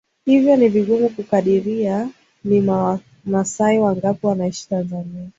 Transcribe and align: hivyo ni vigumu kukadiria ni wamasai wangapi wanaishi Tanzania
hivyo 0.25 0.55
ni 0.55 0.69
vigumu 0.69 1.09
kukadiria 1.09 2.09
ni 2.43 2.67
wamasai 2.69 3.79
wangapi 3.79 4.27
wanaishi 4.27 4.69
Tanzania 4.69 5.29